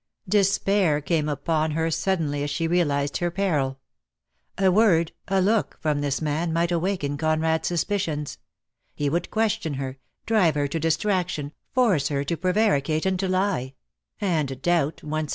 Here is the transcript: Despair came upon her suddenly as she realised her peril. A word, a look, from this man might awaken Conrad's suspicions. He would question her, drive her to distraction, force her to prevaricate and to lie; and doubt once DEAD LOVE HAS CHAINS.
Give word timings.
Despair 0.27 0.99
came 0.99 1.29
upon 1.29 1.69
her 1.73 1.91
suddenly 1.91 2.41
as 2.41 2.49
she 2.49 2.65
realised 2.67 3.17
her 3.17 3.29
peril. 3.29 3.77
A 4.57 4.71
word, 4.71 5.11
a 5.27 5.39
look, 5.39 5.77
from 5.79 6.01
this 6.01 6.23
man 6.23 6.51
might 6.51 6.71
awaken 6.71 7.17
Conrad's 7.17 7.67
suspicions. 7.67 8.39
He 8.95 9.11
would 9.11 9.29
question 9.29 9.75
her, 9.75 9.99
drive 10.25 10.55
her 10.55 10.67
to 10.69 10.79
distraction, 10.79 11.51
force 11.75 12.07
her 12.07 12.23
to 12.23 12.35
prevaricate 12.35 13.05
and 13.05 13.19
to 13.19 13.27
lie; 13.27 13.75
and 14.19 14.59
doubt 14.63 15.03
once 15.03 15.03
DEAD 15.03 15.05
LOVE 15.07 15.11
HAS 15.11 15.21
CHAINS. 15.21 15.29